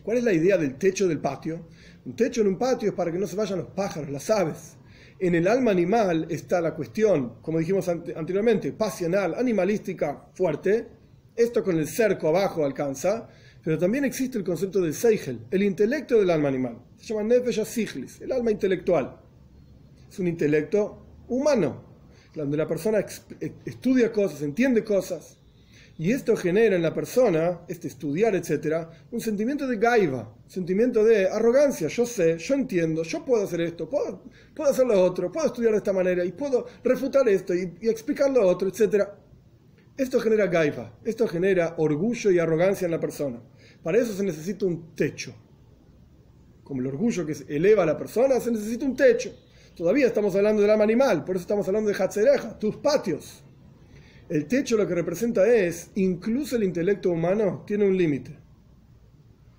¿Cuál 0.05 0.19
es 0.19 0.25
la 0.25 0.33
idea 0.33 0.57
del 0.57 0.77
techo 0.77 1.09
del 1.09 1.19
patio? 1.19 1.67
Un 2.05 2.15
techo 2.15 2.43
en 2.43 2.47
un 2.47 2.57
patio 2.57 2.91
es 2.91 2.95
para 2.95 3.11
que 3.11 3.19
no 3.19 3.27
se 3.27 3.35
vayan 3.35 3.59
los 3.59 3.69
pájaros, 3.71 4.09
las 4.09 4.31
aves. 4.31 4.77
En 5.19 5.35
el 5.35 5.49
alma 5.49 5.71
animal 5.71 6.27
está 6.31 6.61
la 6.61 6.75
cuestión, 6.75 7.41
como 7.41 7.59
dijimos 7.59 7.89
anteriormente, 7.89 8.73
pasional, 8.73 9.35
animalística, 9.35 10.29
fuerte. 10.35 10.89
Esto 11.35 11.63
con 11.63 11.79
el 11.79 11.89
cerco 11.89 12.29
abajo 12.29 12.65
alcanza 12.65 13.29
pero 13.67 13.81
también 13.81 14.05
existe 14.05 14.39
el 14.39 14.45
concepto 14.45 14.81
del 14.81 14.95
Seigel, 14.95 15.41
el 15.51 15.65
intelecto 15.65 16.21
del 16.21 16.31
alma 16.31 16.47
animal. 16.47 16.79
Se 16.99 17.07
llama 17.07 17.25
Nefesh 17.25 17.65
Siglis, 17.65 18.21
el 18.21 18.31
alma 18.31 18.53
intelectual. 18.53 19.19
Es 20.09 20.21
un 20.21 20.29
intelecto 20.29 21.05
humano, 21.27 21.83
donde 22.33 22.57
la 22.57 22.69
persona 22.69 23.05
estudia 23.65 24.13
cosas, 24.13 24.43
entiende 24.43 24.85
cosas. 24.85 25.39
Y 25.99 26.13
esto 26.13 26.37
genera 26.37 26.77
en 26.77 26.83
la 26.83 26.93
persona, 26.93 27.61
este 27.69 27.89
estudiar, 27.89 28.35
etcétera, 28.35 28.91
un 29.11 29.21
sentimiento 29.21 29.67
de 29.67 29.79
gaiva, 29.79 30.31
sentimiento 30.47 31.03
de 31.03 31.27
arrogancia. 31.27 31.89
Yo 31.89 32.05
sé, 32.05 32.37
yo 32.37 32.55
entiendo, 32.55 33.03
yo 33.03 33.25
puedo 33.25 33.45
hacer 33.45 33.63
esto, 33.63 33.89
puedo, 33.89 34.23
puedo 34.55 34.71
hacer 34.71 34.87
lo 34.87 35.03
otro, 35.03 35.33
puedo 35.33 35.47
estudiar 35.47 35.73
de 35.73 35.79
esta 35.79 35.95
manera 35.95 36.23
y 36.23 36.33
puedo 36.33 36.67
refutar 36.85 37.27
esto 37.31 37.55
y, 37.55 37.79
y 37.81 37.89
explicar 37.89 38.31
lo 38.31 38.47
otro, 38.47 38.69
etcétera. 38.69 39.19
Esto 39.97 40.21
genera 40.21 40.47
gaiva, 40.49 40.99
esto 41.03 41.27
genera 41.27 41.75
orgullo 41.79 42.31
y 42.31 42.39
arrogancia 42.39 42.85
en 42.85 42.91
la 42.91 43.01
persona. 43.01 43.41
Para 43.83 43.97
eso 43.97 44.13
se 44.13 44.23
necesita 44.23 44.67
un 44.67 44.95
techo. 44.95 45.35
Como 46.63 46.83
el 46.83 46.89
orgullo 46.89 47.25
que 47.25 47.33
eleva 47.49 47.85
a 47.85 47.87
la 47.87 47.97
persona, 47.97 48.39
se 48.39 48.51
necesita 48.51 48.85
un 48.85 48.95
techo. 48.97 49.33
Todavía 49.75 50.07
estamos 50.07 50.37
hablando 50.37 50.61
del 50.61 50.71
alma 50.71 50.85
animal, 50.85 51.25
por 51.25 51.37
eso 51.37 51.43
estamos 51.43 51.67
hablando 51.69 51.89
de 51.89 51.97
Hatzereja, 51.97 52.59
tus 52.59 52.77
patios. 52.77 53.43
El 54.29 54.47
techo 54.47 54.77
lo 54.77 54.87
que 54.89 54.95
representa 54.95 55.47
es, 55.47 55.91
incluso 55.95 56.57
el 56.57 56.65
intelecto 56.65 57.11
humano 57.11 57.63
tiene 57.67 57.87
un 57.87 57.97
límite. 57.97 58.37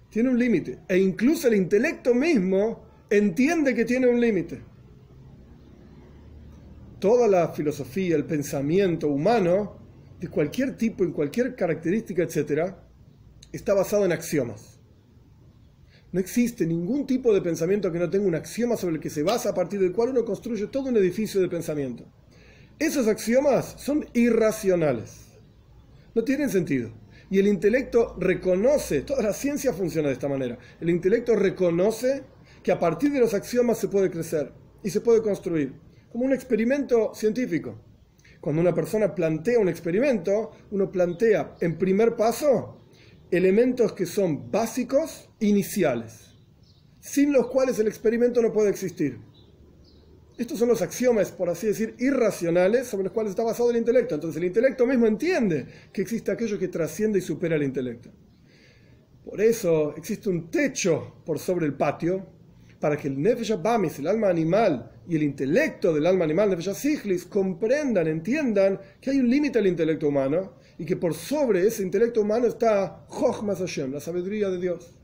Tiene 0.09 0.29
un 0.29 0.37
límite. 0.37 0.79
E 0.87 0.97
incluso 0.97 1.47
el 1.47 1.55
intelecto 1.55 2.13
mismo 2.13 2.83
entiende 3.09 3.73
que 3.73 3.85
tiene 3.85 4.07
un 4.07 4.19
límite. 4.19 4.61
Toda 6.99 7.27
la 7.27 7.49
filosofía, 7.49 8.15
el 8.15 8.25
pensamiento 8.25 9.07
humano, 9.07 9.77
de 10.19 10.27
cualquier 10.27 10.75
tipo, 10.75 11.03
en 11.03 11.11
cualquier 11.11 11.55
característica, 11.55 12.23
etcétera, 12.23 12.83
está 13.51 13.73
basado 13.73 14.03
en 14.03 14.11
axiomas. 14.11 14.79
No 16.11 16.19
existe 16.19 16.65
ningún 16.65 17.05
tipo 17.05 17.33
de 17.33 17.41
pensamiento 17.41 17.91
que 17.91 17.99
no 17.99 18.09
tenga 18.09 18.27
un 18.27 18.35
axioma 18.35 18.75
sobre 18.75 18.95
el 18.95 19.01
que 19.01 19.09
se 19.09 19.23
basa 19.23 19.49
a 19.49 19.53
partir 19.53 19.79
del 19.79 19.91
cual 19.91 20.09
uno 20.09 20.25
construye 20.25 20.67
todo 20.67 20.89
un 20.89 20.97
edificio 20.97 21.39
de 21.39 21.47
pensamiento. 21.47 22.05
Esos 22.79 23.07
axiomas 23.07 23.73
son 23.79 24.05
irracionales. 24.13 25.29
No 26.13 26.23
tienen 26.23 26.51
sentido. 26.51 26.91
Y 27.31 27.39
el 27.39 27.47
intelecto 27.47 28.15
reconoce, 28.19 29.01
toda 29.01 29.23
la 29.23 29.33
ciencia 29.33 29.73
funciona 29.73 30.09
de 30.09 30.13
esta 30.13 30.29
manera, 30.29 30.59
el 30.79 30.91
intelecto 30.91 31.35
reconoce 31.35 32.23
que 32.61 32.71
a 32.71 32.79
partir 32.79 33.11
de 33.11 33.19
los 33.19 33.33
axiomas 33.33 33.79
se 33.79 33.87
puede 33.87 34.11
crecer 34.11 34.53
y 34.83 34.91
se 34.91 35.01
puede 35.01 35.23
construir, 35.23 35.73
como 36.11 36.25
un 36.25 36.33
experimento 36.33 37.13
científico. 37.15 37.81
Cuando 38.39 38.61
una 38.61 38.75
persona 38.75 39.15
plantea 39.15 39.59
un 39.59 39.69
experimento, 39.69 40.51
uno 40.69 40.91
plantea 40.91 41.55
en 41.59 41.79
primer 41.79 42.15
paso 42.15 42.79
elementos 43.31 43.91
que 43.93 44.05
son 44.05 44.51
básicos, 44.51 45.29
iniciales, 45.39 46.35
sin 46.99 47.33
los 47.33 47.47
cuales 47.47 47.79
el 47.79 47.87
experimento 47.87 48.41
no 48.41 48.53
puede 48.53 48.69
existir. 48.69 49.19
Estos 50.37 50.59
son 50.59 50.67
los 50.67 50.83
axiomas, 50.83 51.31
por 51.31 51.49
así 51.49 51.65
decir, 51.65 51.95
irracionales 51.97 52.87
sobre 52.87 53.05
los 53.05 53.13
cuales 53.13 53.31
está 53.31 53.43
basado 53.43 53.71
el 53.71 53.77
intelecto. 53.77 54.15
Entonces 54.15 54.37
el 54.37 54.47
intelecto 54.47 54.85
mismo 54.85 55.07
entiende 55.07 55.65
que 55.91 56.01
existe 56.01 56.31
aquello 56.31 56.59
que 56.59 56.67
trasciende 56.67 57.19
y 57.19 57.21
supera 57.23 57.55
el 57.55 57.63
intelecto. 57.63 58.11
Por 59.25 59.41
eso 59.41 59.95
existe 59.97 60.29
un 60.29 60.49
techo 60.51 61.15
por 61.25 61.39
sobre 61.39 61.65
el 61.65 61.73
patio, 61.73 62.37
para 62.79 62.95
que 62.95 63.07
el 63.07 63.19
Nefesh 63.19 63.53
Abamis, 63.53 63.97
el 63.99 64.07
alma 64.07 64.29
animal, 64.29 64.91
y 65.09 65.15
el 65.15 65.23
intelecto 65.23 65.93
del 65.93 66.05
alma 66.05 66.25
animal, 66.25 66.51
Nefesh 66.51 66.73
Siglis, 66.75 67.25
comprendan, 67.25 68.07
entiendan 68.07 68.79
que 69.01 69.09
hay 69.09 69.19
un 69.19 69.29
límite 69.29 69.57
al 69.59 69.67
intelecto 69.67 70.07
humano 70.07 70.53
y 70.77 70.85
que 70.85 70.95
por 70.95 71.13
sobre 71.13 71.65
ese 71.65 71.81
intelecto 71.81 72.21
humano 72.21 72.45
está 72.45 73.07
Chochmas 73.09 73.59
Hashem, 73.59 73.91
la 73.91 73.99
sabiduría 73.99 74.49
de 74.49 74.59
Dios. 74.59 74.96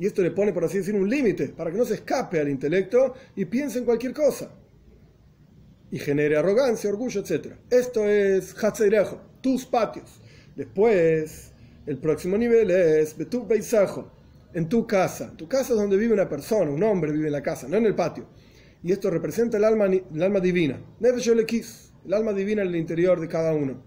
Y 0.00 0.06
esto 0.06 0.22
le 0.22 0.30
pone, 0.30 0.54
por 0.54 0.64
así 0.64 0.78
decir, 0.78 0.94
un 0.94 1.10
límite 1.10 1.48
para 1.48 1.70
que 1.70 1.76
no 1.76 1.84
se 1.84 1.92
escape 1.92 2.40
al 2.40 2.48
intelecto 2.48 3.12
y 3.36 3.44
piense 3.44 3.80
en 3.80 3.84
cualquier 3.84 4.14
cosa. 4.14 4.50
Y 5.90 5.98
genere 5.98 6.38
arrogancia, 6.38 6.88
orgullo, 6.88 7.20
etc. 7.20 7.48
Esto 7.68 8.08
es 8.08 8.54
Hatzeirejo, 8.64 9.20
tus 9.42 9.66
patios. 9.66 10.22
Después, 10.56 11.52
el 11.84 11.98
próximo 11.98 12.38
nivel 12.38 12.70
es 12.70 13.14
Betu 13.14 13.46
Beisajo, 13.46 14.10
en 14.54 14.70
tu 14.70 14.86
casa. 14.86 15.34
Tu 15.36 15.46
casa 15.46 15.74
es 15.74 15.78
donde 15.78 15.98
vive 15.98 16.14
una 16.14 16.30
persona, 16.30 16.70
un 16.70 16.82
hombre 16.82 17.12
vive 17.12 17.26
en 17.26 17.32
la 17.32 17.42
casa, 17.42 17.68
no 17.68 17.76
en 17.76 17.84
el 17.84 17.94
patio. 17.94 18.24
Y 18.82 18.92
esto 18.92 19.10
representa 19.10 19.58
el 19.58 19.64
alma, 19.64 19.84
el 19.84 20.22
alma 20.22 20.40
divina. 20.40 20.80
el 21.02 22.14
alma 22.14 22.32
divina 22.32 22.62
en 22.62 22.68
el 22.68 22.76
interior 22.76 23.20
de 23.20 23.28
cada 23.28 23.52
uno. 23.52 23.82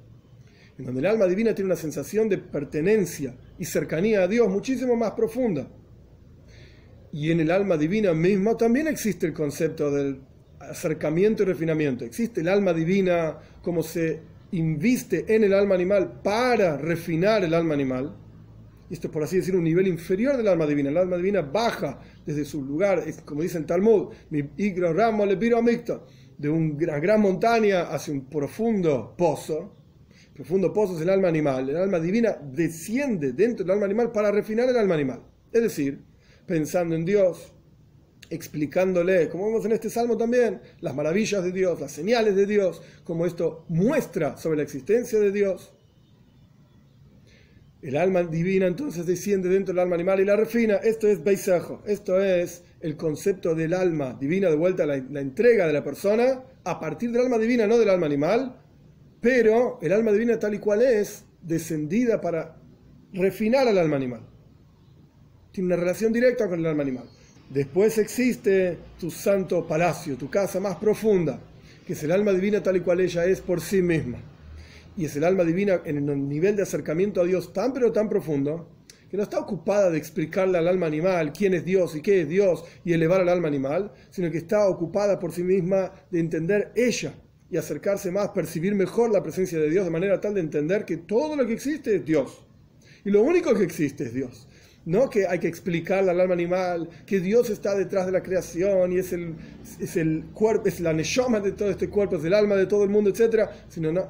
En 0.77 0.85
donde 0.85 0.99
el 0.99 1.07
alma 1.07 1.25
divina 1.25 1.55
tiene 1.55 1.69
una 1.69 1.75
sensación 1.75 2.29
de 2.29 2.37
pertenencia 2.37 3.35
y 3.57 3.65
cercanía 3.65 4.21
a 4.21 4.27
Dios 4.27 4.47
muchísimo 4.47 4.95
más 4.95 5.13
profunda. 5.13 5.67
Y 7.13 7.31
en 7.31 7.39
el 7.39 7.51
alma 7.51 7.77
divina 7.77 8.13
mismo 8.13 8.57
también 8.57 8.87
existe 8.87 9.27
el 9.27 9.33
concepto 9.33 9.89
del 9.89 10.19
acercamiento 10.59 11.43
y 11.43 11.45
refinamiento. 11.45 12.03
Existe 12.03 12.41
el 12.41 12.49
alma 12.49 12.73
divina 12.73 13.37
como 13.61 13.83
se 13.83 14.19
inviste 14.51 15.33
en 15.33 15.45
el 15.45 15.53
alma 15.53 15.75
animal 15.75 16.19
para 16.21 16.75
refinar 16.75 17.43
el 17.43 17.53
alma 17.53 17.75
animal 17.75 18.17
esto 18.93 19.07
es 19.07 19.13
por 19.13 19.23
así 19.23 19.37
decir 19.37 19.55
un 19.55 19.63
nivel 19.63 19.87
inferior 19.87 20.37
del 20.37 20.47
alma 20.47 20.67
divina. 20.67 20.89
El 20.89 20.97
alma 20.97 21.17
divina 21.17 21.41
baja 21.41 21.99
desde 22.25 22.45
su 22.45 22.63
lugar, 22.63 23.03
como 23.25 23.41
dice 23.41 23.57
el 23.57 23.65
Talmud, 23.65 24.13
de 24.29 26.49
una 26.49 26.99
gran 26.99 27.21
montaña 27.21 27.81
hacia 27.83 28.13
un 28.13 28.29
profundo 28.29 29.15
pozo. 29.17 29.75
Profundo 30.35 30.71
pozo 30.71 30.95
es 30.95 31.01
el 31.01 31.09
alma 31.09 31.27
animal. 31.27 31.71
El 31.71 31.77
alma 31.77 31.99
divina 31.99 32.37
desciende 32.39 33.33
dentro 33.33 33.65
del 33.65 33.73
alma 33.73 33.85
animal 33.85 34.11
para 34.11 34.31
refinar 34.31 34.69
el 34.69 34.77
alma 34.77 34.93
animal. 34.93 35.23
Es 35.51 35.63
decir, 35.63 36.03
pensando 36.45 36.95
en 36.95 37.05
Dios, 37.05 37.53
explicándole, 38.29 39.29
como 39.29 39.47
vemos 39.47 39.65
en 39.65 39.73
este 39.73 39.89
salmo 39.89 40.17
también, 40.17 40.61
las 40.81 40.95
maravillas 40.95 41.43
de 41.43 41.51
Dios, 41.51 41.79
las 41.79 41.91
señales 41.91 42.35
de 42.35 42.45
Dios, 42.45 42.81
como 43.03 43.25
esto 43.25 43.65
muestra 43.69 44.37
sobre 44.37 44.57
la 44.57 44.63
existencia 44.63 45.19
de 45.19 45.31
Dios 45.31 45.73
el 47.83 47.97
alma 47.97 48.23
divina 48.23 48.65
entonces 48.65 49.05
desciende 49.05 49.49
dentro 49.49 49.73
del 49.73 49.81
alma 49.81 49.95
animal 49.95 50.21
y 50.21 50.25
la 50.25 50.37
refina. 50.37 50.75
Esto 50.75 51.09
es 51.09 51.21
Beisajo. 51.21 51.83
Esto 51.85 52.21
es 52.21 52.63
el 52.79 52.95
concepto 52.95 53.55
del 53.55 53.73
alma 53.73 54.17
divina 54.17 54.49
de 54.49 54.55
vuelta 54.55 54.83
a 54.83 54.85
la, 54.85 55.03
la, 55.09 55.19
entrega 55.19 55.67
de 55.67 55.73
la 55.73 55.83
persona 55.83 56.43
a 56.63 56.79
partir 56.79 57.11
del 57.11 57.23
alma 57.23 57.37
divina, 57.37 57.67
no 57.67 57.77
del 57.77 57.89
alma 57.89 58.05
animal. 58.05 58.55
Pero 59.19 59.79
el 59.81 59.91
alma 59.91 60.13
divina 60.13 60.39
tal 60.39 60.53
y 60.53 60.59
cual 60.59 60.81
es, 60.81 61.25
descendida 61.41 62.21
para 62.21 62.55
refinar 63.11 63.67
al 63.67 63.77
alma 63.77 63.97
animal. 63.97 64.21
Tiene 65.53 65.67
una 65.67 65.77
relación 65.77 66.11
directa 66.11 66.49
con 66.49 66.59
el 66.59 66.65
alma 66.65 66.83
animal. 66.83 67.05
Después 67.49 67.97
existe 67.97 68.77
tu 68.99 69.09
santo 69.09 69.65
palacio, 69.65 70.17
tu 70.17 70.29
casa 70.29 70.59
más 70.59 70.75
profunda, 70.75 71.39
que 71.87 71.93
es 71.93 72.03
el 72.03 72.11
alma 72.11 72.33
divina 72.33 72.61
tal 72.61 72.75
y 72.75 72.81
cual 72.81 72.99
ella 72.99 73.25
es 73.25 73.39
por 73.39 73.61
sí 73.61 73.81
misma 73.81 74.17
y 74.97 75.05
es 75.05 75.15
el 75.15 75.23
alma 75.23 75.43
divina 75.43 75.81
en 75.85 76.09
un 76.09 76.29
nivel 76.29 76.55
de 76.55 76.63
acercamiento 76.63 77.21
a 77.21 77.25
Dios 77.25 77.53
tan 77.53 77.73
pero 77.73 77.91
tan 77.91 78.09
profundo 78.09 78.69
que 79.09 79.17
no 79.17 79.23
está 79.23 79.39
ocupada 79.39 79.91
de 79.91 79.97
explicarle 79.97 80.57
al 80.57 80.67
alma 80.67 80.87
animal 80.87 81.33
quién 81.33 81.53
es 81.53 81.63
Dios 81.63 81.95
y 81.95 82.01
qué 82.01 82.21
es 82.21 82.29
Dios 82.29 82.63
y 82.83 82.93
elevar 82.93 83.21
al 83.21 83.29
alma 83.29 83.47
animal, 83.47 83.91
sino 84.09 84.31
que 84.31 84.39
está 84.39 84.67
ocupada 84.67 85.19
por 85.19 85.31
sí 85.31 85.43
misma 85.43 85.91
de 86.09 86.19
entender 86.19 86.71
ella 86.75 87.13
y 87.51 87.57
acercarse 87.57 88.09
más, 88.09 88.29
percibir 88.29 88.73
mejor 88.73 89.11
la 89.11 89.21
presencia 89.21 89.59
de 89.59 89.69
Dios 89.69 89.85
de 89.85 89.91
manera 89.91 90.19
tal 90.19 90.33
de 90.33 90.39
entender 90.39 90.85
que 90.85 90.97
todo 90.97 91.35
lo 91.35 91.45
que 91.45 91.53
existe 91.53 91.97
es 91.97 92.05
Dios. 92.05 92.43
Y 93.05 93.11
lo 93.11 93.21
único 93.21 93.53
que 93.53 93.63
existe 93.63 94.05
es 94.05 94.13
Dios. 94.15 94.47
No 94.85 95.09
que 95.09 95.25
hay 95.27 95.39
que 95.39 95.47
explicarle 95.47 96.11
al 96.11 96.19
alma 96.19 96.33
animal 96.33 96.89
que 97.05 97.19
Dios 97.19 97.49
está 97.49 97.73
detrás 97.75 98.05
de 98.05 98.11
la 98.11 98.21
creación 98.21 98.91
y 98.91 98.97
es 98.97 99.13
el, 99.13 99.35
es 99.79 99.95
el 99.95 100.25
cuerpo, 100.33 100.67
es 100.67 100.81
la 100.81 100.91
neshama 100.91 101.39
de 101.39 101.53
todo 101.53 101.69
este 101.69 101.89
cuerpo, 101.89 102.17
es 102.17 102.25
el 102.25 102.33
alma 102.33 102.55
de 102.55 102.65
todo 102.65 102.83
el 102.83 102.89
mundo, 102.89 103.09
etc. 103.09 103.49
Sino 103.69 103.93
no, 103.93 104.09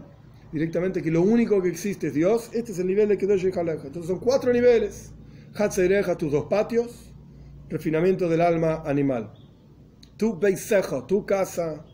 directamente 0.51 1.01
que 1.01 1.11
lo 1.11 1.21
único 1.21 1.61
que 1.61 1.69
existe 1.69 2.07
es 2.07 2.15
Dios, 2.15 2.49
este 2.53 2.71
es 2.71 2.79
el 2.79 2.87
nivel 2.87 3.09
de 3.09 3.17
Kedosh 3.17 3.45
y 3.45 3.57
Haleja. 3.57 3.87
Entonces 3.87 4.07
son 4.07 4.19
cuatro 4.19 4.51
niveles. 4.51 5.11
Hatzeireja, 5.55 6.17
tus 6.17 6.31
dos 6.31 6.45
patios, 6.45 7.13
refinamiento 7.69 8.27
del 8.27 8.41
alma 8.41 8.81
animal. 8.85 9.31
Tu 10.17 10.39
beiseja, 10.39 11.05
tu 11.05 11.25
casa, 11.25 11.85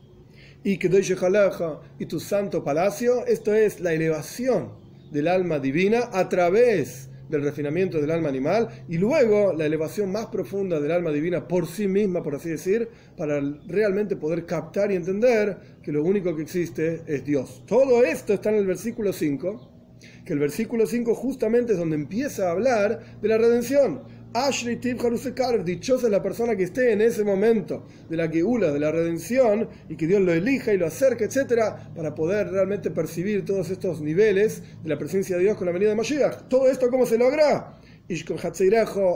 y 0.63 0.77
Kedosh 0.77 1.11
y 1.11 2.03
y 2.03 2.05
tu 2.05 2.19
santo 2.19 2.63
palacio, 2.63 3.25
esto 3.25 3.53
es 3.53 3.79
la 3.79 3.93
elevación 3.93 4.71
del 5.11 5.27
alma 5.27 5.59
divina 5.59 6.09
a 6.11 6.29
través 6.29 7.08
del 7.29 7.43
refinamiento 7.43 8.01
del 8.01 8.11
alma 8.11 8.29
animal 8.29 8.67
y 8.89 8.97
luego 8.97 9.53
la 9.53 9.65
elevación 9.65 10.11
más 10.11 10.25
profunda 10.27 10.79
del 10.79 10.91
alma 10.91 11.11
divina 11.11 11.47
por 11.47 11.67
sí 11.67 11.87
misma, 11.87 12.23
por 12.23 12.35
así 12.35 12.49
decir, 12.49 12.89
para 13.15 13.39
realmente 13.67 14.15
poder 14.15 14.45
captar 14.45 14.91
y 14.91 14.95
entender 14.95 15.57
que 15.81 15.91
lo 15.91 16.03
único 16.03 16.35
que 16.35 16.41
existe 16.41 17.03
es 17.07 17.23
Dios. 17.23 17.63
Todo 17.65 18.03
esto 18.03 18.33
está 18.33 18.49
en 18.49 18.55
el 18.55 18.65
versículo 18.65 19.13
5, 19.13 19.71
que 20.25 20.33
el 20.33 20.39
versículo 20.39 20.85
5 20.85 21.15
justamente 21.15 21.73
es 21.73 21.79
donde 21.79 21.95
empieza 21.95 22.47
a 22.47 22.51
hablar 22.51 23.19
de 23.21 23.27
la 23.27 23.37
redención 23.37 24.01
Ashley 24.33 24.75
Tib 24.75 24.99
dichosa 25.65 26.05
es 26.05 26.11
la 26.11 26.21
persona 26.21 26.55
que 26.55 26.65
esté 26.65 26.91
en 26.91 27.01
ese 27.01 27.23
momento 27.23 27.87
de 28.07 28.15
la 28.15 28.27
geula, 28.27 28.71
de 28.71 28.79
la 28.79 28.91
redención, 28.91 29.67
y 29.89 29.95
que 29.95 30.05
Dios 30.05 30.21
lo 30.21 30.31
elija 30.31 30.71
y 30.71 30.77
lo 30.77 30.85
acerque, 30.85 31.23
etcétera, 31.23 31.91
para 31.95 32.13
poder 32.13 32.51
realmente 32.51 32.91
percibir 32.91 33.43
todos 33.43 33.71
estos 33.71 34.01
niveles 34.01 34.61
de 34.83 34.89
la 34.89 34.99
presencia 34.99 35.35
de 35.35 35.43
Dios 35.43 35.57
con 35.57 35.65
la 35.65 35.71
venida 35.71 35.89
de 35.89 35.95
Mashiach. 35.95 36.47
¿Todo 36.47 36.69
esto 36.69 36.91
cómo 36.91 37.07
se 37.07 37.17
logra? 37.17 37.79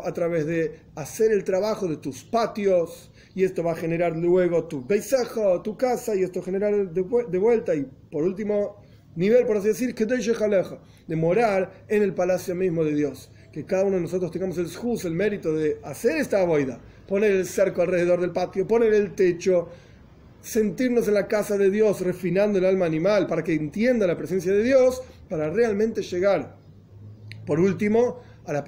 a 0.04 0.14
través 0.14 0.46
de 0.48 0.80
hacer 0.96 1.32
el 1.32 1.44
trabajo 1.44 1.88
de 1.88 1.98
tus 1.98 2.24
patios, 2.24 3.12
y 3.36 3.44
esto 3.44 3.64
va 3.64 3.74
a 3.74 3.76
generar 3.76 4.18
luego 4.18 4.64
tu 4.66 4.88
paisaje, 4.88 5.42
tu 5.64 5.78
casa, 5.78 6.16
y 6.16 6.24
esto 6.24 6.42
generar 6.42 6.92
de 6.92 7.38
vuelta, 7.38 7.76
y 7.76 7.88
por 8.12 8.24
último 8.24 8.84
nivel, 9.16 9.46
por 9.46 9.58
así 9.58 9.68
decir, 9.68 9.94
que 9.94 10.08
de 10.08 11.16
morar 11.16 11.86
en 11.88 12.02
el 12.02 12.16
palacio 12.16 12.56
mismo 12.56 12.84
de 12.84 12.96
Dios 12.96 13.30
que 13.54 13.66
cada 13.66 13.84
uno 13.84 13.98
de 13.98 14.02
nosotros 14.02 14.32
tengamos 14.32 14.58
el 14.58 14.76
juz, 14.76 15.06
el 15.06 15.14
mérito 15.14 15.54
de 15.54 15.78
hacer 15.84 16.18
esta 16.18 16.44
boida, 16.44 16.80
poner 17.08 17.32
el 17.32 17.46
cerco 17.46 17.84
alrededor 17.84 18.20
del 18.20 18.32
patio, 18.32 18.68
poner 18.68 18.92
el 18.96 19.14
techo, 19.14 19.70
sentirnos 20.42 21.08
en 21.08 21.14
la 21.14 21.28
casa 21.28 21.56
de 21.56 21.70
Dios, 21.70 22.02
refinando 22.02 22.58
el 22.58 22.66
alma 22.66 22.88
animal 22.88 23.28
para 23.28 23.44
que 23.44 23.54
entienda 23.54 24.08
la 24.08 24.18
presencia 24.18 24.52
de 24.52 24.64
Dios, 24.64 25.04
para 25.30 25.52
realmente 25.52 26.02
llegar, 26.02 26.58
por 27.46 27.60
último, 27.60 28.22
a 28.46 28.54
la, 28.54 28.66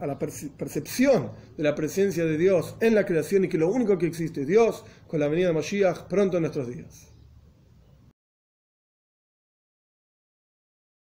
a 0.00 0.06
la 0.06 0.18
percepción 0.18 1.32
de 1.56 1.64
la 1.64 1.74
presencia 1.74 2.24
de 2.24 2.38
Dios 2.38 2.76
en 2.80 2.94
la 2.94 3.04
creación 3.04 3.44
y 3.44 3.48
que 3.48 3.58
lo 3.58 3.68
único 3.68 3.98
que 3.98 4.06
existe 4.06 4.42
es 4.42 4.46
Dios, 4.46 4.84
con 5.08 5.18
la 5.18 5.26
venida 5.26 5.48
de 5.48 5.54
Mashiach 5.54 6.06
pronto 6.06 6.36
en 6.36 6.44
nuestros 6.44 6.68
días. 6.68 7.07